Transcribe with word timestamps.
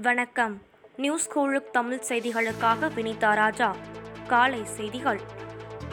வணக்கம். 0.00 0.62
நியூஸ் 0.96 1.30
கோழுக் 1.36 1.70
தமிழ் 1.72 2.00
செய்திகளுக்காக 2.08 2.90
வினிதா 2.96 3.34
ராஜா. 3.34 3.76
காலை 4.26 4.64
செய்திகள். 4.64 5.20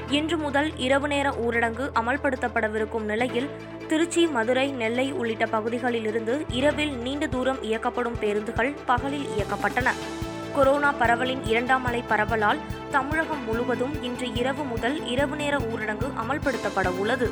இன்று 0.09 0.37
முதல் 0.37 0.77
இரவு 0.77 1.07
நேர 1.07 1.29
ஊரடங்கு 1.29 1.89
அமல்படுத்தப்படவிருக்கும் 1.95 3.01
நிலையில் 3.01 3.49
திருச்சி 3.87 4.27
மதுரை 4.27 4.71
நெல்லை 4.71 5.11
உள்ளிட்ட 5.11 5.45
பகுதிகளிலிருந்து 5.45 6.45
இரவில் 6.49 6.97
நீண்ட 6.97 7.27
தூரம் 7.27 7.63
இயக்கப்படும் 7.63 8.19
பேருந்துகள் 8.19 8.75
பகலில் 8.85 9.25
இயக்கப்பட்டன. 9.25 9.89
கொரோனா 10.55 10.93
பரவலின் 10.93 11.47
இரண்டாம் 11.47 11.85
அலை 11.85 12.03
பரவலால் 12.09 12.57
தமிழகம் 12.91 13.43
முழுவதும் 13.43 14.03
இன்று 14.03 14.33
இரவு 14.33 14.63
முதல் 14.63 15.05
இரவு 15.05 15.35
நேர 15.35 15.57
ஊரடங்கு 15.57 16.11
அமல்படுத்தப்பட 16.17 16.87
உள்ளது. 16.87 17.31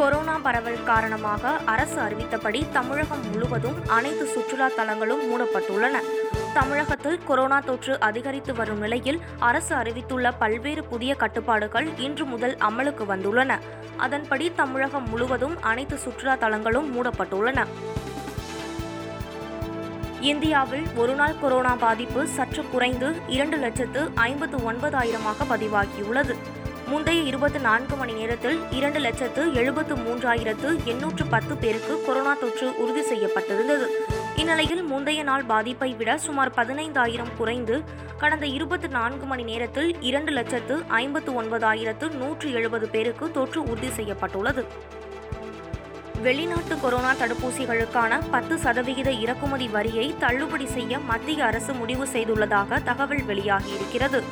கொரோனா 0.00 0.38
பரவல் 0.38 0.84
காரணமாக 0.84 1.50
அரசு 1.64 2.00
அறிவித்தபடி 2.00 2.60
தமிழகம் 2.72 3.30
முழுவதும் 3.30 3.88
அனைத்து 3.88 4.26
சுற்றுலா 4.26 4.68
தலங்களும் 4.78 5.22
மூடப்பட்டுள்ளன. 5.30 5.96
தமிழகத்தில் 6.54 7.18
கொரோனா 7.26 7.60
தொற்று 7.60 8.00
அதிகரித்து 8.00 8.54
வரும் 8.54 8.78
நிலையில் 8.78 9.20
அரசு 9.38 9.74
அறிவித்துள்ள 9.74 10.32
பல்வேறு 10.32 10.84
புதிய 10.84 11.14
கட்டுப்பாடுகள் 11.14 11.88
இன்று 11.96 12.24
முதல் 12.24 12.56
அமலுக்கு 12.68 13.06
வந்துள்ளன. 13.08 13.58
அதன்படி 13.96 14.52
தமிழகம் 14.54 15.08
முழுவதும் 15.08 15.62
அனைத்து 15.62 15.98
சுற்றுலா 15.98 16.36
தலங்களும் 16.36 16.88
மூடப்பட்டுள்ளன. 16.94 17.66
இந்தியாவில் 20.20 20.86
ஒருநாள் 20.96 21.38
கொரோனா 21.40 21.74
பாதிப்பு 21.74 22.26
சற்று 22.26 22.64
குறைந்து 22.72 23.14
இரண்டு 23.28 23.56
லட்சத்து 23.56 24.10
ஐம்பத்து 24.14 24.58
ஒன்பதாயிரமாக 24.72 25.46
பதிவாகியுள்ளது. 25.50 26.36
முந்தைய 26.90 27.22
இருபத்தி 27.22 27.58
நான்கு 27.58 27.96
மணி 27.96 28.12
நேரத்தில் 28.12 28.60
இரண்டு 28.70 28.98
லட்சத்து 28.98 29.54
எழுபத்து 29.54 29.94
மூன்றாயிரத்து 29.96 30.84
எண்ணூற்று 30.84 31.26
பத்து 31.26 31.56
பேருக்கு 31.56 32.04
கொரோனா 32.06 32.32
தொற்று 32.34 32.76
உறுதி 32.76 33.00
செய்யப்பட்டிருந்தது. 33.00 33.86
இந்நிலையில் 34.36 34.82
முந்தைய 34.82 35.22
நாள் 35.22 35.44
பாதிப்பை 35.44 35.92
விட 35.92 36.18
சுமார் 36.18 36.52
பதினைந்தாயிரம் 36.56 37.36
குறைந்து 37.38 37.82
கடந்த 38.18 38.46
இருபத்தி 38.46 38.88
நான்கு 38.88 39.26
மணி 39.26 39.42
நேரத்தில் 39.42 40.00
இரண்டு 40.00 40.32
லட்சத்து 40.32 40.82
ஐம்பத்து 40.88 41.42
ஒன்பதாயிரத்து 41.42 42.10
நூற்று 42.10 42.52
எழுபது 42.52 42.88
பேருக்கு 42.88 43.30
தொற்று 43.30 43.62
உறுதி 43.62 43.90
செய்யப்பட்டுள்ளது. 43.90 44.64
வெளிநாட்டு 46.22 46.80
கொரோனா 46.80 47.12
தடுப்பூசிகளுக்கான 47.12 48.20
பத்து 48.30 48.58
சதவிகித 48.58 49.10
இறக்குமதி 49.10 49.68
வரியை 49.68 50.14
தள்ளுபடி 50.18 50.66
செய்ய 50.66 50.98
மத்திய 50.98 51.44
அரசு 51.44 51.72
முடிவு 51.72 52.06
செய்துள்ளதாக 52.12 52.82
தகவல் 52.82 53.22
வெளியாகியிருக்கிறது. 53.22 54.22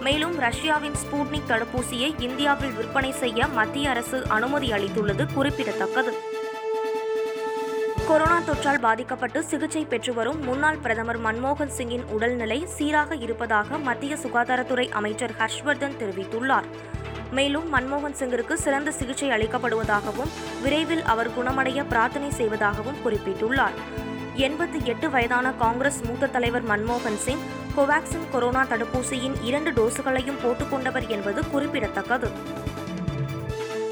மேலும் 0.00 0.38
ரஷ்யாவின் 0.38 0.94
ஸ்பூட்னிக் 0.94 1.48
தடுப்பூசியை 1.48 2.14
இந்தியாவில் 2.18 2.72
விற்பனை 2.72 3.12
செய்ய 3.12 3.46
மத்திய 3.46 3.90
அரசு 3.90 4.26
அனுமதி 4.28 4.72
அளித்துள்ளது 4.72 5.32
குறிப்பிடத்தக்கது. 5.34 6.12
கொரோனா 8.08 8.40
தொற்றால் 8.40 8.80
பாதிக்கப்பட்டு 8.80 9.42
சிகிச்சை 9.42 9.84
பெற்று 9.84 10.14
வரும் 10.14 10.44
முன்னாள் 10.44 10.76
பிரதமர் 10.76 11.20
மன்மோகன் 11.20 11.66
சிங்கின் 11.66 12.04
உடல்நிலை 12.04 12.66
சீராக 12.66 13.14
இருப்பதாக 13.14 13.78
மத்திய 13.78 14.16
சுகாதாரத்துறை 14.16 14.88
அமைச்சர் 14.88 15.34
ஹர்ஷ்வர்தன் 15.38 15.98
தெரிவித்துள்ளார். 15.98 16.68
மேலும் 17.30 17.74
மன்மோகன் 17.74 18.18
சிங்கிற்கு 18.18 18.52
சிறந்த 18.52 18.90
சிகிச்சை 18.90 19.28
அளிக்கப்படுவதாகவும் 19.28 20.30
விரைவில் 20.62 21.02
அவர் 21.02 21.30
குணமடைய 21.30 21.84
பிரார்த்தனை 21.88 22.30
செய்வதாகவும் 22.30 22.96
குறிப்பிட்டுள்ளார். 23.04 23.76
எண்பத்தி 24.36 24.82
எட்டு 24.82 25.10
வயதான 25.10 25.52
காங்கிரஸ் 25.52 26.02
மூத்த 26.02 26.26
தலைவர் 26.26 26.66
மன்மோகன் 26.68 27.16
சிங் 27.16 27.57
கோவாக்சின் 27.78 28.30
கொரோனா 28.30 28.62
தடுப்பூசியின் 28.64 29.34
இரண்டு 29.42 29.70
டோஸுகளையும் 29.70 30.38
போட்டுக்கொண்டவர் 30.44 31.06
என்பது 31.08 31.48
குறிப்பிடத்தக்கது. 31.48 32.28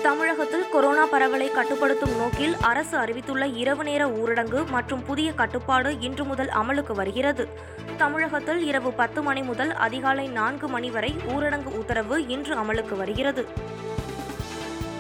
தமிழகத்தில் 0.03 0.69
கொரோனா 0.69 1.07
பரவலை 1.07 1.51
கட்டுப்படுத்தும் 1.51 2.17
நோக்கில் 2.17 2.57
அரசு 2.61 2.97
அறிவித்துள்ள 2.97 3.47
இரவு 3.47 3.85
நேர 3.85 4.07
ஊரடங்கு 4.07 4.67
மற்றும் 4.67 5.05
புதிய 5.05 5.33
கட்டுப்பாடு 5.33 6.01
இன்று 6.01 6.25
முதல் 6.25 6.49
அமலுக்கு 6.49 6.93
வருகிறது. 6.95 7.49
தமிழகத்தில் 7.97 8.67
இரவு 8.67 8.93
பத்து 8.93 9.23
மணி 9.23 9.43
முதல் 9.43 9.75
அதிகாலை 9.75 10.29
நான்கு 10.29 10.69
மணி 10.69 10.91
வரை 10.91 11.17
ஊரடங்கு 11.29 11.73
உத்தரவு 11.79 12.27
இன்று 12.27 12.55
அமலுக்கு 12.57 12.97
வருகிறது. 12.97 13.49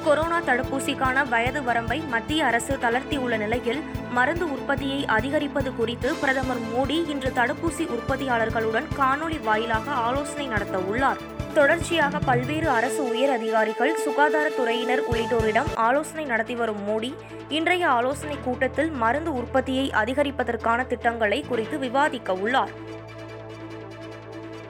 கொரோனா 0.06 0.40
தடுப்பூசிக்கான 0.40 1.28
வயது 1.28 1.62
வரம்பை 1.62 1.96
மத்திய 2.00 2.44
அரசு 2.44 2.78
தளர்த்தியுள்ள 2.82 3.36
நிலையில் 3.36 3.80
மருந்து 4.10 4.46
உற்பத்தியை 4.52 5.04
அதிகரிப்பது 5.06 5.74
குறித்து 5.74 6.14
பிரதமர் 6.14 6.60
மோடி 6.74 6.98
இன்று 7.08 7.30
தடுப்பூசி 7.30 7.84
உற்பத்தியாளர்களுடன் 7.96 8.86
காணொலி 8.98 9.42
வாயிலாக 9.42 9.90
ஆலோசனை 9.90 10.46
நடத்த 10.46 10.78
உள்ளார். 10.78 11.16
தொடர்ச்சியாக 11.54 12.18
பல்வேறு 12.18 12.68
அரசு 12.68 13.08
உயர் 13.08 13.30
அதிகாரிகள் 13.30 13.92
சுகாதாரத்துறையினர் 14.04 15.02
உள்ளிட்டோரிடம் 15.10 15.70
ஆலோசனை 15.74 16.24
நடத்தி 16.24 16.54
வரும் 16.54 16.82
மோடி 16.88 17.10
இன்றைய 17.48 17.88
ஆலோசனை 17.88 18.38
கூட்டத்தில் 18.44 18.90
மருந்து 18.90 19.32
உற்பத்தியை 19.34 19.90
அதிகரிப்பதற்கான 20.02 20.86
திட்டங்களை 20.86 21.40
குறித்து 21.48 21.78
விவாதிக்க 21.78 22.32
உள்ளார். 22.32 22.70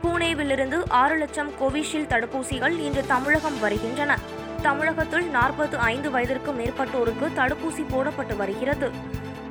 பூனேவிலிருந்து 0.02 0.80
ஆறு 0.88 1.16
லட்சம் 1.16 1.52
கோவிஷீல்டு 1.60 2.10
தடுப்பூசிகள் 2.14 2.78
இன்று 2.78 3.04
தமிழகம் 3.06 3.60
வருகின்றன. 3.60 4.18
தமிழகத்தில் 4.62 5.30
நாற்பத்து 5.30 5.78
ஐந்து 5.78 6.10
வயதிற்கும் 6.10 6.58
மேற்பட்டோருக்கு 6.58 7.26
தடுப்பூசி 7.36 7.84
போடப்பட்டு 7.90 8.36
வருகிறது. 8.36 8.90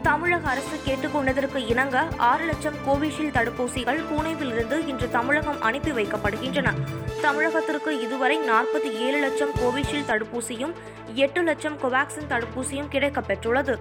தமிழக 0.01 0.49
அரசு 0.49 0.77
கேட்டுக்கொண்டதற்கு 0.85 1.55
இணங்க 1.55 2.03
ஆறு 2.17 2.45
லட்சம் 2.45 2.73
கோவிஷீல்டு 2.87 3.35
தடுப்பூசிகள் 3.37 3.99
பூனேவிலிருந்து 4.11 4.87
இன்று 4.87 5.09
தமிழகம் 5.09 5.61
அனுப்பி 5.61 5.91
வைக்கப்படுகின்றன. 5.91 6.73
தமிழகத்திற்கு 7.21 7.89
இதுவரை 7.89 8.39
நாற்பத்தி 8.39 8.91
ஏழு 8.91 9.19
லட்சம் 9.19 9.49
கோவிஷீல்டு 9.49 10.07
தடுப்பூசியும் 10.07 10.73
எட்டு 11.13 11.41
லட்சம் 11.41 11.79
கோவாக்சின் 11.79 12.29
தடுப்பூசியும் 12.29 12.91
கிடைக்கப்பெற்றுள்ளது. 12.91 13.75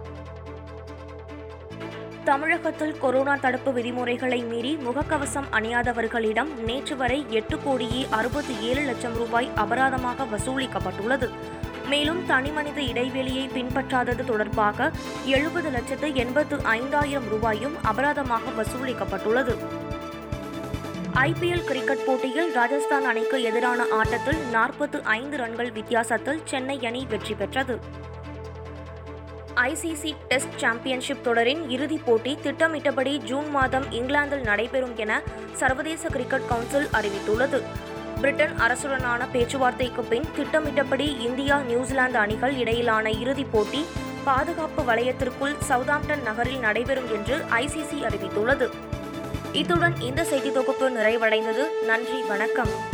தமிழகத்தில் 2.25 2.99
கொரோனா 2.99 3.37
தடுப்பு 3.37 3.73
விதிமுறைகளை 3.73 4.39
மீறி 4.43 4.77
முகக்கவசம் 4.77 5.49
அணியாதவர்களிடம் 5.51 6.55
நேற்று 6.67 6.97
வரை 6.97 7.27
எட்டு 7.31 7.59
கோடியே 7.65 8.07
அறுபத்தி 8.11 8.55
ஏழு 8.61 8.81
லட்சம் 8.81 9.15
ரூபாய் 9.15 9.51
அபராதமாக 9.57 10.27
வசூலிக்கப்பட்டுள்ளது. 10.35 11.29
மேலும் 11.89 12.27
தனிமனித 12.27 12.81
இடைவெளியை 12.81 13.49
பின்பற்றாதது 13.55 14.25
தொடர்பாக 14.25 14.91
எழுபது 15.25 15.71
லட்சத்து 15.71 16.15
எண்பத்து 16.15 16.63
ஐந்தாயிரம் 16.63 17.29
ரூபாயும் 17.29 17.77
அபராதமாக 17.93 18.55
வசூலிக்கப்பட்டுள்ளது. 18.59 19.57
ஐபிஎல் 21.15 21.65
கிரிக்கெட் 21.65 22.05
போட்டியில் 22.07 22.53
ராஜஸ்தான் 22.53 23.05
அணிக்கு 23.05 23.43
எதிரான 23.43 23.83
ஆட்டத்தில் 23.91 24.41
நாற்பத்து 24.51 25.03
ஐந்து 25.03 25.37
ரன்கள் 25.37 25.73
வித்தியாசத்தில் 25.73 26.41
சென்னை 26.45 26.87
அணி 26.87 27.07
வெற்றி 27.09 27.35
பெற்றது. 27.35 28.03
ஐசிசி 29.57 30.15
டெஸ்ட் 30.29 30.57
சாம்பியன்ஷிப் 30.57 31.25
தொடரின் 31.25 31.71
இறுதிப் 31.71 32.03
போட்டி 32.05 32.39
திட்டமிட்டபடி 32.43 33.19
ஜூன் 33.19 33.51
மாதம் 33.51 33.93
இங்கிலாந்தில் 33.93 34.41
நடைபெறும் 34.41 34.97
என 34.97 35.23
சர்வதேச 35.53 36.09
கிரிக்கெட் 36.09 36.49
கவுன்சில் 36.49 36.89
அறிவித்துள்ளது. 36.93 37.63
பிரிட்டன் 38.21 38.53
அரசுடனான 38.61 39.27
பேச்சுவார்த்தைக்கு 39.33 40.03
பின் 40.03 40.25
திட்டமிட்டபடி 40.37 41.17
இந்தியா 41.21 41.61
நியூசிலாந்து 41.61 42.19
அணிகள் 42.19 42.57
இடையிலான 42.57 43.11
இறுதிப் 43.11 43.53
போட்டி 43.53 43.85
பாதுகாப்பு 44.25 44.83
வலயத்திற்குள் 44.83 45.57
சவுதாம்ப்டன் 45.69 46.23
நகரில் 46.23 46.59
நடைபெறும் 46.59 47.13
என்று 47.15 47.37
ஐசிசி 47.37 48.03
அறிவித்துள்ளது. 48.03 48.71
இத்துடன் 49.53 50.01
இந்த 50.01 50.25
செய்தி 50.25 50.53
தொகுப்பு 50.53 50.91
நிறைவடைந்தது. 50.91 51.85
நன்றி 51.85 52.23
வணக்கம். 52.23 52.94